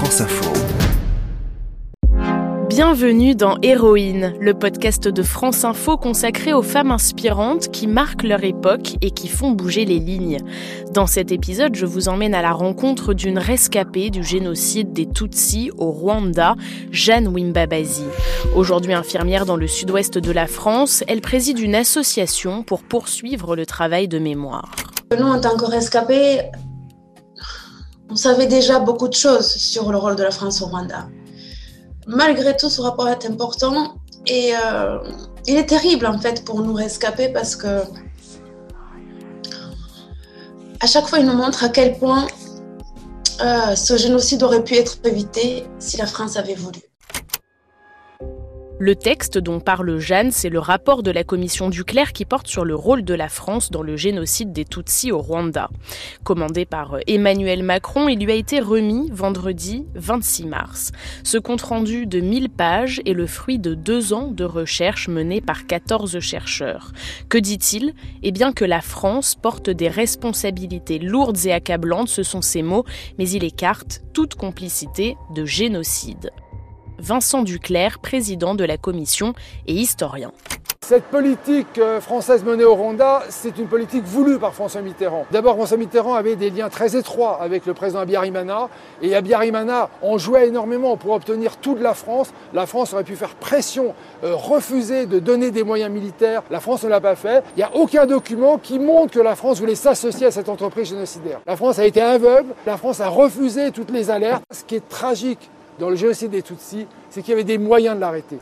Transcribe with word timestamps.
France 0.00 0.22
Info. 0.22 0.50
Bienvenue 2.70 3.34
dans 3.34 3.58
Héroïne, 3.60 4.32
le 4.40 4.54
podcast 4.54 5.06
de 5.06 5.22
France 5.22 5.62
Info 5.66 5.98
consacré 5.98 6.54
aux 6.54 6.62
femmes 6.62 6.90
inspirantes 6.90 7.70
qui 7.70 7.86
marquent 7.86 8.22
leur 8.22 8.42
époque 8.42 8.94
et 9.02 9.10
qui 9.10 9.28
font 9.28 9.50
bouger 9.50 9.84
les 9.84 9.98
lignes. 9.98 10.38
Dans 10.94 11.06
cet 11.06 11.32
épisode, 11.32 11.74
je 11.74 11.84
vous 11.84 12.08
emmène 12.08 12.34
à 12.34 12.40
la 12.40 12.52
rencontre 12.52 13.12
d'une 13.12 13.36
rescapée 13.36 14.08
du 14.08 14.24
génocide 14.24 14.94
des 14.94 15.04
Tutsis 15.04 15.70
au 15.76 15.90
Rwanda, 15.90 16.54
Jeanne 16.90 17.28
Wimbabazi. 17.28 18.06
Aujourd'hui 18.56 18.94
infirmière 18.94 19.44
dans 19.44 19.56
le 19.56 19.66
sud-ouest 19.66 20.16
de 20.16 20.32
la 20.32 20.46
France, 20.46 21.04
elle 21.08 21.20
préside 21.20 21.58
une 21.58 21.74
association 21.74 22.62
pour 22.62 22.84
poursuivre 22.84 23.54
le 23.54 23.66
travail 23.66 24.08
de 24.08 24.18
mémoire. 24.18 24.72
Nous, 25.18 25.26
en 25.26 25.38
tant 25.38 25.58
que 25.58 25.66
rescapés, 25.66 26.40
on 28.10 28.16
savait 28.16 28.46
déjà 28.46 28.78
beaucoup 28.80 29.08
de 29.08 29.14
choses 29.14 29.46
sur 29.46 29.90
le 29.92 29.98
rôle 29.98 30.16
de 30.16 30.22
la 30.22 30.30
France 30.30 30.62
au 30.62 30.66
Rwanda 30.66 31.08
malgré 32.10 32.56
tout, 32.56 32.68
ce 32.68 32.80
rapport 32.80 33.08
est 33.08 33.24
important 33.24 33.94
et 34.26 34.52
euh, 34.54 34.98
il 35.46 35.56
est 35.56 35.66
terrible 35.66 36.06
en 36.06 36.18
fait 36.18 36.44
pour 36.44 36.60
nous 36.60 36.74
rescaper 36.74 37.28
parce 37.28 37.56
que 37.56 37.82
à 40.82 40.86
chaque 40.86 41.06
fois, 41.06 41.18
il 41.18 41.26
nous 41.26 41.34
montre 41.34 41.62
à 41.62 41.68
quel 41.68 41.98
point 41.98 42.26
euh, 43.42 43.76
ce 43.76 43.98
génocide 43.98 44.42
aurait 44.42 44.64
pu 44.64 44.76
être 44.76 44.96
évité 45.04 45.66
si 45.78 45.98
la 45.98 46.06
France 46.06 46.36
avait 46.36 46.54
voulu. 46.54 46.80
Le 48.82 48.96
texte 48.96 49.36
dont 49.36 49.60
parle 49.60 49.98
Jeanne, 49.98 50.30
c'est 50.30 50.48
le 50.48 50.58
rapport 50.58 51.02
de 51.02 51.10
la 51.10 51.22
commission 51.22 51.68
Duclerc 51.68 52.14
qui 52.14 52.24
porte 52.24 52.46
sur 52.46 52.64
le 52.64 52.74
rôle 52.74 53.04
de 53.04 53.12
la 53.12 53.28
France 53.28 53.70
dans 53.70 53.82
le 53.82 53.94
génocide 53.94 54.54
des 54.54 54.64
Tutsis 54.64 55.12
au 55.12 55.18
Rwanda. 55.18 55.68
Commandé 56.24 56.64
par 56.64 56.96
Emmanuel 57.06 57.62
Macron, 57.62 58.08
il 58.08 58.24
lui 58.24 58.32
a 58.32 58.36
été 58.36 58.58
remis 58.58 59.10
vendredi 59.12 59.84
26 59.96 60.46
mars. 60.46 60.92
Ce 61.24 61.36
compte-rendu 61.36 62.06
de 62.06 62.20
1000 62.20 62.48
pages 62.48 63.02
est 63.04 63.12
le 63.12 63.26
fruit 63.26 63.58
de 63.58 63.74
deux 63.74 64.14
ans 64.14 64.28
de 64.28 64.44
recherche 64.44 65.08
menée 65.08 65.42
par 65.42 65.66
14 65.66 66.18
chercheurs. 66.20 66.92
Que 67.28 67.36
dit-il? 67.36 67.92
Eh 68.22 68.32
bien 68.32 68.54
que 68.54 68.64
la 68.64 68.80
France 68.80 69.34
porte 69.34 69.68
des 69.68 69.88
responsabilités 69.88 70.98
lourdes 70.98 71.44
et 71.44 71.52
accablantes, 71.52 72.08
ce 72.08 72.22
sont 72.22 72.40
ses 72.40 72.62
mots, 72.62 72.86
mais 73.18 73.28
il 73.28 73.44
écarte 73.44 74.00
toute 74.14 74.36
complicité 74.36 75.18
de 75.34 75.44
génocide. 75.44 76.30
Vincent 77.00 77.42
Duclerc, 77.42 77.98
président 77.98 78.54
de 78.54 78.64
la 78.64 78.76
commission 78.76 79.34
et 79.66 79.74
historien. 79.74 80.32
Cette 80.90 81.04
politique 81.04 81.78
euh, 81.78 82.00
française 82.00 82.42
menée 82.42 82.64
au 82.64 82.74
Rwanda, 82.74 83.22
c'est 83.28 83.58
une 83.58 83.68
politique 83.68 84.02
voulue 84.02 84.40
par 84.40 84.54
François 84.54 84.80
Mitterrand. 84.80 85.24
D'abord, 85.30 85.54
François 85.54 85.76
Mitterrand 85.76 86.14
avait 86.14 86.34
des 86.34 86.50
liens 86.50 86.68
très 86.68 86.96
étroits 86.96 87.38
avec 87.40 87.64
le 87.64 87.74
président 87.74 88.00
Abiyarimana, 88.00 88.68
et 89.00 89.14
Abiyarimana 89.14 89.88
en 90.02 90.18
jouait 90.18 90.48
énormément 90.48 90.96
pour 90.96 91.12
obtenir 91.12 91.58
tout 91.58 91.76
de 91.76 91.82
la 91.82 91.94
France. 91.94 92.32
La 92.52 92.66
France 92.66 92.92
aurait 92.92 93.04
pu 93.04 93.14
faire 93.14 93.36
pression, 93.36 93.94
euh, 94.24 94.34
refuser 94.34 95.06
de 95.06 95.20
donner 95.20 95.52
des 95.52 95.62
moyens 95.62 95.92
militaires. 95.92 96.42
La 96.50 96.58
France 96.58 96.82
ne 96.82 96.88
l'a 96.88 97.00
pas 97.00 97.14
fait. 97.14 97.44
Il 97.54 97.58
n'y 97.58 97.62
a 97.62 97.70
aucun 97.76 98.06
document 98.06 98.58
qui 98.58 98.80
montre 98.80 99.12
que 99.12 99.20
la 99.20 99.36
France 99.36 99.60
voulait 99.60 99.76
s'associer 99.76 100.26
à 100.26 100.32
cette 100.32 100.48
entreprise 100.48 100.88
génocidaire. 100.88 101.38
La 101.46 101.54
France 101.54 101.78
a 101.78 101.86
été 101.86 102.00
aveugle, 102.00 102.52
la 102.66 102.76
France 102.76 103.00
a 103.00 103.08
refusé 103.08 103.70
toutes 103.70 103.92
les 103.92 104.10
alertes. 104.10 104.42
Ce 104.50 104.64
qui 104.64 104.74
est 104.74 104.88
tragique 104.88 105.50
dans 105.80 105.90
le 105.90 105.96
génocide 105.96 106.30
des 106.30 106.42
Tutsis, 106.42 106.86
c'est 107.08 107.22
qu'il 107.22 107.30
y 107.30 107.32
avait 107.32 107.42
des 107.42 107.58
moyens 107.58 107.96
de 107.96 108.00
l'arrêter. 108.00 108.38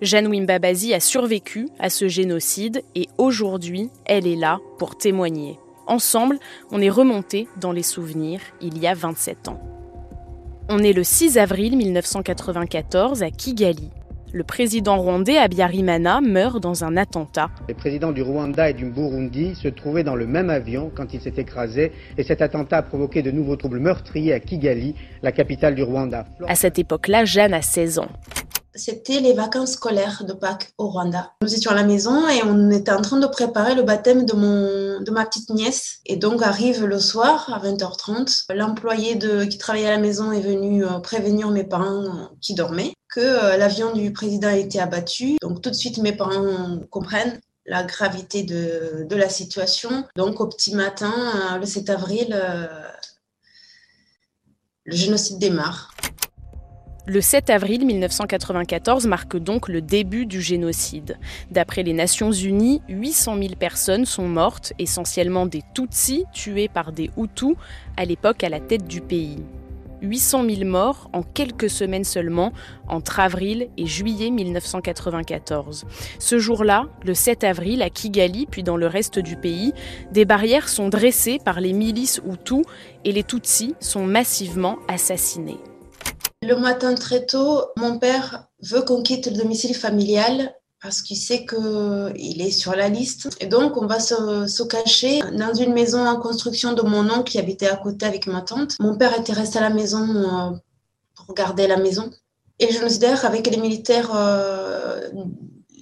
Jeanne 0.00 0.26
Wimbabazi 0.26 0.92
a 0.94 1.00
survécu 1.00 1.68
à 1.78 1.90
ce 1.90 2.08
génocide 2.08 2.82
et 2.94 3.08
aujourd'hui, 3.18 3.90
elle 4.06 4.26
est 4.26 4.34
là 4.34 4.58
pour 4.78 4.96
témoigner. 4.96 5.60
Ensemble, 5.86 6.38
on 6.70 6.80
est 6.80 6.90
remonté 6.90 7.46
dans 7.60 7.70
les 7.70 7.82
souvenirs 7.82 8.40
il 8.60 8.78
y 8.78 8.86
a 8.86 8.94
27 8.94 9.48
ans. 9.48 9.60
On 10.70 10.78
est 10.78 10.94
le 10.94 11.04
6 11.04 11.36
avril 11.36 11.76
1994 11.76 13.22
à 13.22 13.30
Kigali, 13.30 13.90
le 14.34 14.42
président 14.42 14.98
rwandais 14.98 15.38
Abiyarimana 15.38 16.20
meurt 16.20 16.60
dans 16.60 16.82
un 16.82 16.96
attentat. 16.96 17.50
Les 17.68 17.74
présidents 17.74 18.10
du 18.10 18.20
Rwanda 18.20 18.68
et 18.68 18.72
du 18.74 18.86
Burundi 18.86 19.54
se 19.54 19.68
trouvaient 19.68 20.02
dans 20.02 20.16
le 20.16 20.26
même 20.26 20.50
avion 20.50 20.90
quand 20.92 21.14
il 21.14 21.20
s'est 21.20 21.34
écrasé 21.36 21.92
et 22.18 22.24
cet 22.24 22.42
attentat 22.42 22.78
a 22.78 22.82
provoqué 22.82 23.22
de 23.22 23.30
nouveaux 23.30 23.54
troubles 23.54 23.78
meurtriers 23.78 24.32
à 24.32 24.40
Kigali, 24.40 24.96
la 25.22 25.30
capitale 25.30 25.76
du 25.76 25.84
Rwanda. 25.84 26.26
À 26.48 26.56
cette 26.56 26.80
époque-là, 26.80 27.24
Jeanne 27.24 27.54
a 27.54 27.62
16 27.62 28.00
ans 28.00 28.08
c'était 28.76 29.20
les 29.20 29.34
vacances 29.34 29.74
scolaires 29.74 30.24
de 30.26 30.32
Pâques 30.32 30.72
au 30.78 30.88
Rwanda. 30.88 31.30
Nous 31.42 31.54
étions 31.54 31.70
à 31.70 31.74
la 31.74 31.84
maison 31.84 32.28
et 32.28 32.42
on 32.44 32.72
était 32.72 32.90
en 32.90 33.02
train 33.02 33.20
de 33.20 33.26
préparer 33.28 33.76
le 33.76 33.84
baptême 33.84 34.26
de, 34.26 34.32
mon, 34.32 35.00
de 35.00 35.10
ma 35.12 35.24
petite 35.24 35.50
nièce. 35.50 36.00
Et 36.06 36.16
donc 36.16 36.42
arrive 36.42 36.84
le 36.84 36.98
soir 36.98 37.48
à 37.54 37.64
20h30, 37.64 38.52
l'employé 38.52 39.16
qui 39.48 39.58
travaillait 39.58 39.86
à 39.86 39.92
la 39.92 39.98
maison 39.98 40.32
est 40.32 40.40
venu 40.40 40.84
euh, 40.84 40.98
prévenir 40.98 41.50
mes 41.50 41.62
parents 41.62 42.02
euh, 42.02 42.26
qui 42.40 42.54
dormaient 42.54 42.94
que 43.14 43.20
euh, 43.20 43.56
l'avion 43.56 43.92
du 43.92 44.12
président 44.12 44.48
a 44.48 44.56
été 44.56 44.80
abattu. 44.80 45.36
Donc 45.40 45.62
tout 45.62 45.70
de 45.70 45.74
suite 45.74 45.98
mes 45.98 46.12
parents 46.12 46.80
comprennent 46.90 47.40
la 47.66 47.84
gravité 47.84 48.42
de, 48.42 49.06
la 49.14 49.28
situation. 49.28 50.04
Donc 50.16 50.40
au 50.40 50.48
petit 50.48 50.74
matin, 50.74 51.58
le 51.58 51.64
7 51.64 51.88
avril, 51.88 52.36
le 54.84 54.96
génocide 54.96 55.38
démarre. 55.38 55.94
Le 57.06 57.20
7 57.20 57.50
avril 57.50 57.84
1994 57.84 59.06
marque 59.06 59.36
donc 59.36 59.68
le 59.68 59.82
début 59.82 60.24
du 60.24 60.40
génocide. 60.40 61.18
D'après 61.50 61.82
les 61.82 61.92
Nations 61.92 62.32
Unies, 62.32 62.80
800 62.88 63.36
000 63.38 63.54
personnes 63.56 64.06
sont 64.06 64.26
mortes, 64.26 64.72
essentiellement 64.78 65.44
des 65.44 65.62
Tutsis 65.74 66.24
tués 66.32 66.68
par 66.68 66.92
des 66.92 67.10
Hutus, 67.18 67.56
à 67.98 68.06
l'époque 68.06 68.42
à 68.42 68.48
la 68.48 68.58
tête 68.58 68.86
du 68.86 69.02
pays. 69.02 69.36
800 70.04 70.44
000 70.48 70.64
morts 70.64 71.10
en 71.12 71.22
quelques 71.22 71.70
semaines 71.70 72.04
seulement, 72.04 72.52
entre 72.88 73.20
avril 73.20 73.68
et 73.76 73.86
juillet 73.86 74.30
1994. 74.30 75.84
Ce 76.18 76.38
jour-là, 76.38 76.86
le 77.04 77.14
7 77.14 77.44
avril, 77.44 77.82
à 77.82 77.90
Kigali, 77.90 78.46
puis 78.46 78.62
dans 78.62 78.76
le 78.76 78.86
reste 78.86 79.18
du 79.18 79.36
pays, 79.36 79.72
des 80.12 80.24
barrières 80.24 80.68
sont 80.68 80.88
dressées 80.88 81.38
par 81.44 81.60
les 81.60 81.72
milices 81.72 82.20
Hutus 82.24 82.64
et 83.04 83.12
les 83.12 83.24
Tutsis 83.24 83.74
sont 83.80 84.04
massivement 84.04 84.78
assassinés. 84.88 85.58
Le 86.42 86.56
matin 86.56 86.94
très 86.94 87.24
tôt, 87.24 87.62
mon 87.76 87.98
père 87.98 88.48
veut 88.62 88.82
qu'on 88.82 89.02
quitte 89.02 89.26
le 89.26 89.36
domicile 89.36 89.74
familial 89.74 90.54
parce 90.84 91.00
qu'il 91.00 91.16
sait 91.16 91.46
qu'il 91.46 92.42
est 92.42 92.50
sur 92.50 92.76
la 92.76 92.90
liste. 92.90 93.34
Et 93.40 93.46
donc, 93.46 93.78
on 93.78 93.86
va 93.86 93.98
se, 93.98 94.62
cacher 94.64 95.20
dans 95.32 95.54
une 95.54 95.72
maison 95.72 96.06
en 96.06 96.20
construction 96.20 96.74
de 96.74 96.82
mon 96.82 97.08
oncle 97.08 97.24
qui 97.24 97.38
habitait 97.38 97.68
à 97.68 97.76
côté 97.76 98.04
avec 98.04 98.26
ma 98.26 98.42
tante. 98.42 98.78
Mon 98.80 98.94
père 98.94 99.18
était 99.18 99.32
resté 99.32 99.58
à 99.58 99.62
la 99.62 99.70
maison 99.70 100.06
euh, 100.06 100.50
pour 101.14 101.34
garder 101.34 101.66
la 101.66 101.78
maison. 101.78 102.10
Et 102.58 102.70
je 102.70 102.84
me 102.84 102.90
suis 102.90 102.98
dit, 102.98 103.06
avec 103.06 103.46
les 103.46 103.56
militaires 103.56 104.14
euh, 104.14 105.08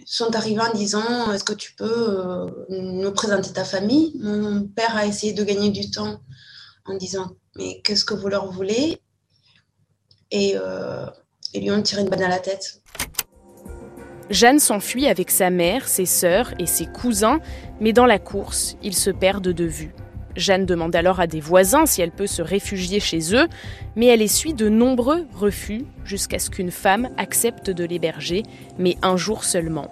sont 0.06 0.36
arrivés 0.36 0.60
en 0.60 0.72
disant, 0.72 1.32
est-ce 1.32 1.42
que 1.42 1.52
tu 1.52 1.74
peux 1.74 1.84
euh, 1.84 2.46
nous 2.68 3.10
présenter 3.10 3.52
ta 3.52 3.64
famille? 3.64 4.12
Mon 4.20 4.68
père 4.68 4.96
a 4.96 5.04
essayé 5.04 5.32
de 5.32 5.42
gagner 5.42 5.70
du 5.70 5.90
temps 5.90 6.20
en 6.86 6.94
disant, 6.94 7.32
mais 7.56 7.80
qu'est-ce 7.82 8.04
que 8.04 8.14
vous 8.14 8.28
leur 8.28 8.52
voulez? 8.52 9.00
Et, 10.30 10.52
euh, 10.56 11.06
lui 11.56 11.72
ont 11.72 11.82
tiré 11.82 12.02
une 12.02 12.08
balle 12.08 12.20
dans 12.20 12.28
la 12.28 12.38
tête. 12.38 12.80
Jeanne 14.32 14.60
s'enfuit 14.60 15.08
avec 15.08 15.30
sa 15.30 15.50
mère, 15.50 15.86
ses 15.86 16.06
sœurs 16.06 16.54
et 16.58 16.64
ses 16.64 16.86
cousins, 16.86 17.40
mais 17.80 17.92
dans 17.92 18.06
la 18.06 18.18
course, 18.18 18.78
ils 18.82 18.94
se 18.94 19.10
perdent 19.10 19.52
de 19.52 19.64
vue. 19.64 19.92
Jeanne 20.36 20.64
demande 20.64 20.96
alors 20.96 21.20
à 21.20 21.26
des 21.26 21.40
voisins 21.40 21.84
si 21.84 22.00
elle 22.00 22.12
peut 22.12 22.26
se 22.26 22.40
réfugier 22.40 22.98
chez 22.98 23.34
eux, 23.34 23.46
mais 23.94 24.06
elle 24.06 24.22
essuie 24.22 24.54
de 24.54 24.70
nombreux 24.70 25.26
refus 25.34 25.84
jusqu'à 26.06 26.38
ce 26.38 26.48
qu'une 26.48 26.70
femme 26.70 27.10
accepte 27.18 27.68
de 27.68 27.84
l'héberger, 27.84 28.42
mais 28.78 28.96
un 29.02 29.18
jour 29.18 29.44
seulement. 29.44 29.90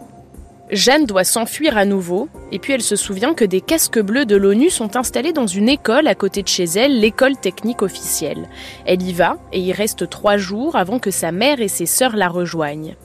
Jeanne 0.71 1.05
doit 1.05 1.25
s'enfuir 1.25 1.77
à 1.77 1.85
nouveau, 1.85 2.31
et 2.51 2.59
puis 2.59 2.73
elle 2.73 2.81
se 2.81 2.97
souvient 2.97 3.35
que 3.35 3.45
des 3.45 3.61
casques 3.61 4.01
bleus 4.01 4.25
de 4.25 4.37
l'ONU 4.37 4.71
sont 4.71 4.97
installés 4.97 5.35
dans 5.35 5.49
une 5.49 5.69
école 5.69 6.07
à 6.07 6.15
côté 6.15 6.43
de 6.43 6.49
chez 6.49 6.65
elle, 6.65 6.99
l'école 6.99 7.37
technique 7.37 7.83
officielle. 7.83 8.49
Elle 8.87 9.03
y 9.03 9.13
va 9.13 9.37
et 9.53 9.61
y 9.61 9.75
reste 9.75 10.09
trois 10.09 10.39
jours 10.39 10.77
avant 10.77 10.99
que 10.99 11.11
sa 11.11 11.31
mère 11.31 11.61
et 11.61 11.69
ses 11.69 11.85
sœurs 11.85 12.17
la 12.17 12.29
rejoignent. 12.29 12.97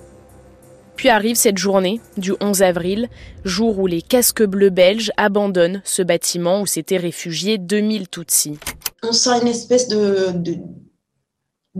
Puis 0.95 1.09
arrive 1.09 1.35
cette 1.35 1.57
journée 1.57 2.01
du 2.17 2.33
11 2.41 2.63
avril, 2.63 3.09
jour 3.43 3.79
où 3.79 3.87
les 3.87 4.01
casques 4.01 4.43
bleus 4.43 4.69
belges 4.69 5.11
abandonnent 5.17 5.81
ce 5.83 6.01
bâtiment 6.01 6.61
où 6.61 6.65
s'étaient 6.65 6.97
réfugiés 6.97 7.57
2000 7.57 8.09
Tutsis. 8.09 8.57
On 9.03 9.11
sent 9.11 9.41
une 9.41 9.47
espèce 9.47 9.87
de, 9.87 10.31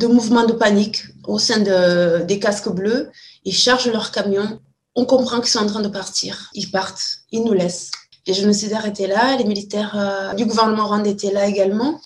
mouvement 0.08 0.46
de 0.46 0.54
panique 0.54 1.04
au 1.26 1.40
sein 1.40 1.60
des 2.26 2.40
casques 2.40 2.70
bleus. 2.70 3.10
Ils 3.44 3.54
chargent 3.54 3.92
leur 3.92 4.12
camion 4.12 4.60
on 4.96 5.06
comprend 5.06 5.42
qu'ils 5.42 5.50
sont 5.50 5.60
en 5.60 5.68
train 5.68 5.82
de 5.82 5.90
partir. 5.90 6.50
Ils 6.54 6.72
partent, 6.72 7.04
ils 7.32 7.44
nous 7.44 7.54
laissent. 7.54 7.92
Les 8.28 8.34
génocidaires 8.34 8.86
étaient 8.86 9.08
là, 9.08 9.36
les 9.38 9.44
militaires 9.44 9.96
euh, 9.96 10.34
du 10.34 10.46
gouvernement 10.46 10.88
rwandais 10.88 11.12
étaient 11.12 11.32
là 11.32 11.48
également. 11.48 12.00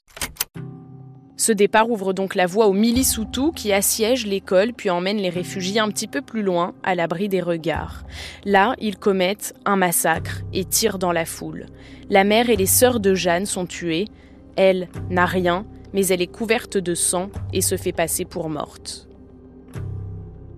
Ce 1.49 1.53
départ 1.55 1.89
ouvre 1.89 2.13
donc 2.13 2.35
la 2.35 2.45
voie 2.45 2.67
aux 2.67 2.73
milices 2.73 3.17
qui 3.55 3.73
assiègent 3.73 4.27
l'école 4.27 4.71
puis 4.71 4.91
emmènent 4.91 5.17
les 5.17 5.31
réfugiés 5.31 5.79
un 5.79 5.89
petit 5.89 6.05
peu 6.05 6.21
plus 6.21 6.43
loin, 6.43 6.75
à 6.83 6.93
l'abri 6.93 7.27
des 7.27 7.41
regards. 7.41 8.03
Là, 8.45 8.75
ils 8.77 8.99
commettent 8.99 9.55
un 9.65 9.75
massacre 9.75 10.43
et 10.53 10.63
tirent 10.63 10.99
dans 10.99 11.11
la 11.11 11.25
foule. 11.25 11.65
La 12.11 12.23
mère 12.23 12.51
et 12.51 12.55
les 12.55 12.67
sœurs 12.67 12.99
de 12.99 13.15
Jeanne 13.15 13.47
sont 13.47 13.65
tuées. 13.65 14.05
Elle 14.57 14.89
n'a 15.09 15.25
rien, 15.25 15.65
mais 15.91 16.05
elle 16.09 16.21
est 16.21 16.27
couverte 16.27 16.77
de 16.77 16.93
sang 16.93 17.31
et 17.51 17.61
se 17.61 17.77
fait 17.77 17.93
passer 17.93 18.25
pour 18.25 18.47
morte. 18.47 19.07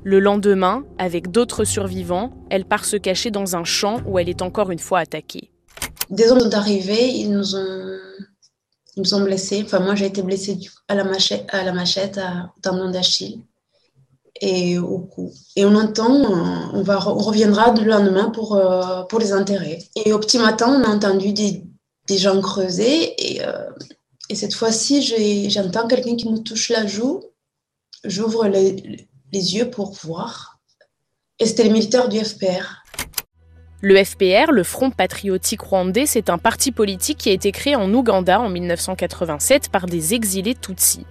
Le 0.03 0.19
lendemain, 0.19 0.83
avec 0.97 1.31
d'autres 1.31 1.63
survivants, 1.63 2.33
elle 2.49 2.65
part 2.65 2.83
se 2.83 2.97
cacher 2.97 3.31
dans 3.31 3.55
un 3.55 3.63
champ 3.63 4.01
où 4.05 4.19
elle 4.19 4.27
est 4.27 4.41
encore 4.41 4.71
une 4.71 4.79
fois 4.79 4.99
attaquée. 4.99 5.51
Des 6.09 6.29
hommes 6.29 6.49
ils 6.67 7.31
nous 7.31 7.55
ont, 7.55 7.97
ils 8.95 9.03
nous 9.03 9.13
ont 9.13 9.21
blessés. 9.21 9.61
Enfin, 9.65 9.79
moi, 9.79 9.95
j'ai 9.95 10.05
été 10.05 10.21
blessée 10.21 10.57
à 10.87 10.95
la 10.95 11.03
machette, 11.03 11.45
à 11.49 11.63
la 11.63 11.71
machette, 11.71 12.17
à 12.17 12.53
tendon 12.61 12.89
d'Achille 12.89 13.41
et 14.41 14.79
au 14.79 14.99
cou. 14.99 15.31
Et 15.55 15.65
on 15.65 15.75
entend, 15.75 16.11
on, 16.73 16.81
va, 16.81 17.07
on 17.07 17.19
reviendra 17.19 17.71
le 17.73 17.83
lendemain 17.83 18.29
pour, 18.31 18.55
euh, 18.55 19.03
pour 19.03 19.19
les 19.19 19.33
enterrer. 19.33 19.83
Et 19.95 20.13
au 20.13 20.19
petit 20.19 20.39
matin, 20.39 20.67
on 20.67 20.83
a 20.83 20.93
entendu 20.93 21.31
des, 21.31 21.63
des 22.07 22.17
gens 22.17 22.41
creuser 22.41 23.35
et, 23.35 23.45
euh, 23.45 23.69
et 24.29 24.35
cette 24.35 24.53
fois-ci, 24.53 25.49
j'entends 25.49 25.87
quelqu'un 25.87 26.15
qui 26.15 26.29
me 26.29 26.37
touche 26.37 26.69
la 26.69 26.87
joue. 26.87 27.21
J'ouvre 28.03 28.47
les, 28.47 29.07
les 29.31 29.55
yeux 29.55 29.69
pour 29.69 29.91
voir. 29.91 30.59
Et 31.37 31.45
c'était 31.45 31.63
les 31.63 31.69
militaires 31.69 32.09
du 32.09 32.19
FPR. 32.19 32.83
Le 33.83 34.03
FPR, 34.03 34.51
le 34.51 34.61
Front 34.61 34.91
patriotique 34.91 35.61
rwandais, 35.61 36.05
c'est 36.05 36.29
un 36.29 36.37
parti 36.37 36.71
politique 36.71 37.17
qui 37.17 37.29
a 37.29 37.31
été 37.31 37.51
créé 37.51 37.75
en 37.75 37.91
Ouganda 37.91 38.39
en 38.39 38.47
1987 38.47 39.69
par 39.69 39.87
des 39.87 40.13
exilés 40.13 40.53
Tutsis. 40.53 41.07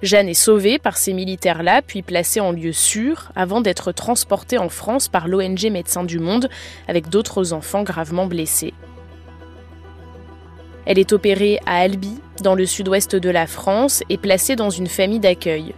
Jeanne 0.00 0.30
est 0.30 0.32
sauvée 0.32 0.78
par 0.78 0.96
ces 0.96 1.12
militaires-là, 1.12 1.82
puis 1.82 2.00
placée 2.00 2.40
en 2.40 2.52
lieu 2.52 2.72
sûr, 2.72 3.30
avant 3.36 3.60
d'être 3.60 3.92
transportée 3.92 4.56
en 4.56 4.70
France 4.70 5.08
par 5.08 5.28
l'ONG 5.28 5.70
Médecins 5.70 6.04
du 6.04 6.18
Monde 6.18 6.48
avec 6.88 7.10
d'autres 7.10 7.52
enfants 7.52 7.82
gravement 7.82 8.24
blessés. 8.24 8.72
Elle 10.86 10.98
est 10.98 11.12
opérée 11.12 11.60
à 11.66 11.80
Albi, 11.80 12.18
dans 12.40 12.54
le 12.54 12.64
sud-ouest 12.64 13.14
de 13.14 13.28
la 13.28 13.46
France, 13.46 14.02
et 14.08 14.16
placée 14.16 14.56
dans 14.56 14.70
une 14.70 14.86
famille 14.86 15.20
d'accueil. 15.20 15.74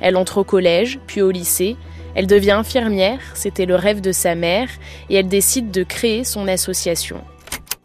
Elle 0.00 0.16
entre 0.16 0.38
au 0.38 0.44
collège, 0.44 1.00
puis 1.06 1.20
au 1.20 1.30
lycée. 1.30 1.76
Elle 2.14 2.26
devient 2.26 2.52
infirmière, 2.52 3.20
c'était 3.34 3.66
le 3.66 3.76
rêve 3.76 4.00
de 4.00 4.12
sa 4.12 4.34
mère, 4.34 4.68
et 5.08 5.16
elle 5.16 5.28
décide 5.28 5.70
de 5.70 5.82
créer 5.82 6.24
son 6.24 6.48
association. 6.48 7.22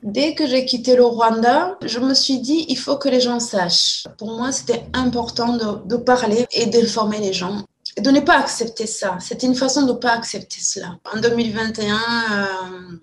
Dès 0.03 0.35
que 0.35 0.45
j'ai 0.45 0.65
quitté 0.65 0.95
le 0.95 1.03
Rwanda, 1.03 1.77
je 1.83 1.99
me 1.99 2.13
suis 2.13 2.39
dit, 2.39 2.65
il 2.69 2.77
faut 2.77 2.97
que 2.97 3.09
les 3.09 3.19
gens 3.19 3.39
sachent. 3.39 4.07
Pour 4.17 4.37
moi, 4.37 4.51
c'était 4.51 4.85
important 4.93 5.57
de, 5.85 5.97
parler 5.97 6.45
et 6.51 6.67
d'informer 6.67 7.19
les 7.19 7.33
gens. 7.33 7.63
De 7.97 8.11
ne 8.11 8.19
pas 8.19 8.37
accepter 8.37 8.85
ça. 8.85 9.17
C'était 9.19 9.47
une 9.47 9.55
façon 9.55 9.83
de 9.83 9.93
ne 9.93 9.97
pas 9.97 10.11
accepter 10.11 10.59
cela. 10.61 10.97
En 11.13 11.19
2021, 11.19 11.95
euh, 11.95 12.97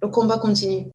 le 0.00 0.08
combat 0.08 0.38
continue. 0.38 0.91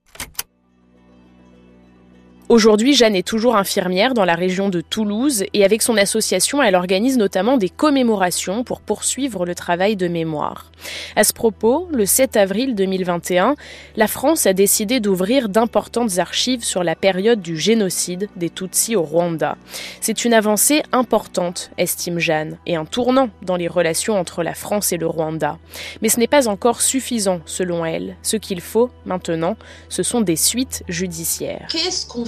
Aujourd'hui, 2.49 2.93
Jeanne 2.93 3.17
est 3.17 3.27
toujours 3.27 3.57
infirmière 3.57 4.13
dans 4.13 4.23
la 4.23 4.35
région 4.35 4.69
de 4.69 4.79
Toulouse 4.79 5.43
et 5.53 5.65
avec 5.65 5.81
son 5.81 5.97
association, 5.97 6.63
elle 6.63 6.75
organise 6.75 7.17
notamment 7.17 7.57
des 7.57 7.67
commémorations 7.67 8.63
pour 8.63 8.79
poursuivre 8.79 9.45
le 9.45 9.53
travail 9.53 9.97
de 9.97 10.07
mémoire. 10.07 10.71
À 11.17 11.25
ce 11.25 11.33
propos, 11.33 11.89
le 11.91 12.05
7 12.05 12.37
avril 12.37 12.73
2021, 12.73 13.55
la 13.97 14.07
France 14.07 14.45
a 14.45 14.53
décidé 14.53 15.01
d'ouvrir 15.01 15.49
d'importantes 15.49 16.19
archives 16.19 16.63
sur 16.63 16.85
la 16.85 16.95
période 16.95 17.41
du 17.41 17.57
génocide 17.57 18.29
des 18.37 18.49
Tutsis 18.49 18.95
au 18.95 19.03
Rwanda. 19.03 19.57
C'est 19.99 20.23
une 20.23 20.33
avancée 20.33 20.83
importante, 20.93 21.71
estime 21.77 22.17
Jeanne, 22.17 22.59
et 22.65 22.77
un 22.77 22.85
tournant 22.85 23.29
dans 23.41 23.57
les 23.57 23.67
relations 23.67 24.17
entre 24.17 24.41
la 24.41 24.53
France 24.53 24.93
et 24.93 24.97
le 24.97 25.07
Rwanda. 25.07 25.57
Mais 26.01 26.07
ce 26.07 26.17
n'est 26.17 26.27
pas 26.27 26.47
encore 26.47 26.81
suffisant, 26.81 27.41
selon 27.45 27.83
elle. 27.83 28.15
Ce 28.21 28.37
qu'il 28.37 28.61
faut, 28.61 28.89
maintenant, 29.05 29.57
ce 29.89 30.01
sont 30.01 30.21
des 30.21 30.37
suites 30.37 30.83
judiciaires. 30.87 31.67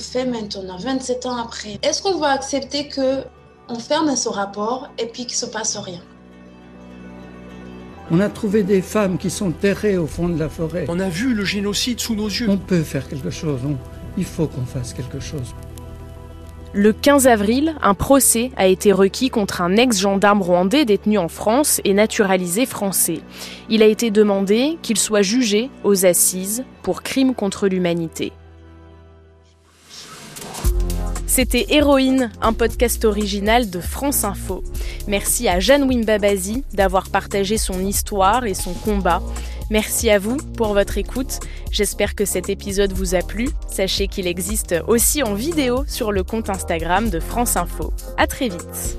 Fait 0.10 0.26
maintenant, 0.26 0.78
27 0.78 1.26
ans 1.28 1.38
après 1.38 1.78
Est-ce 1.84 2.02
qu'on 2.02 2.18
va 2.18 2.30
accepter 2.30 2.88
que 2.88 3.24
on 3.68 3.76
ferme 3.76 4.16
ce 4.16 4.28
rapport 4.28 4.90
et 4.98 5.06
puis 5.06 5.26
qu'il 5.26 5.38
se 5.38 5.46
passe 5.46 5.78
rien? 5.78 6.02
On 8.12 8.20
a 8.20 8.30
trouvé 8.30 8.64
des 8.64 8.82
femmes 8.82 9.20
qui 9.20 9.30
sont 9.30 9.52
terrées 9.52 9.98
au 9.98 10.08
fond 10.08 10.30
de 10.30 10.40
la 10.40 10.50
forêt. 10.50 10.86
On 10.90 11.00
a 11.00 11.10
vu 11.10 11.36
le 11.36 11.46
génocide 11.46 12.00
sous 12.00 12.16
nos 12.16 12.28
yeux. 12.28 12.50
On 12.50 12.58
peut 12.58 12.82
faire 12.82 13.08
quelque 13.08 13.30
chose. 13.30 13.60
il 14.18 14.26
faut 14.26 14.48
qu'on 14.48 14.66
fasse 14.66 14.94
quelque 14.94 15.20
chose. 15.20 15.54
Le 16.74 16.92
15 16.94 17.28
avril, 17.28 17.76
un 17.82 17.94
procès 17.94 18.52
a 18.58 18.68
été 18.68 18.92
requis 18.92 19.30
contre 19.30 19.62
un 19.62 19.76
ex-gendarme 19.76 20.42
rwandais 20.42 20.86
détenu 20.86 21.20
en 21.20 21.28
France 21.28 21.82
et 21.84 21.94
naturalisé 21.94 22.66
français. 22.66 23.22
Il 23.70 23.84
a 23.84 23.88
été 23.88 24.10
demandé 24.10 24.78
qu'il 24.82 24.98
soit 24.98 25.24
jugé 25.24 25.70
aux 25.84 26.06
assises 26.06 26.64
pour 26.82 27.04
crime 27.04 27.36
contre 27.36 27.68
l'humanité. 27.68 28.34
C'était 31.40 31.68
Héroïne, 31.70 32.32
un 32.42 32.52
podcast 32.52 33.06
original 33.06 33.70
de 33.70 33.80
France 33.80 34.26
Info. 34.26 34.62
Merci 35.08 35.48
à 35.48 35.62
Jeanne 35.62 35.84
Wimbabazi 35.84 36.66
d'avoir 36.74 37.10
partagé 37.10 37.58
son 37.58 37.80
histoire 37.80 38.46
et 38.46 38.54
son 38.54 38.74
combat. 38.74 39.22
Merci 39.70 40.10
à 40.10 40.20
vous 40.20 40.36
pour 40.36 40.74
votre 40.74 40.98
écoute. 40.98 41.40
J'espère 41.72 42.16
que 42.16 42.26
cet 42.26 42.50
épisode 42.50 42.92
vous 42.92 43.16
a 43.16 43.20
plu. 43.20 43.48
Sachez 43.70 44.10
qu'il 44.10 44.28
existe 44.28 44.76
aussi 44.86 45.24
en 45.24 45.34
vidéo 45.34 45.86
sur 45.88 46.12
le 46.12 46.24
compte 46.24 46.50
Instagram 46.50 47.10
de 47.10 47.22
France 47.22 47.56
Info. 47.56 47.94
À 48.18 48.28
très 48.28 48.50
vite. 48.50 48.98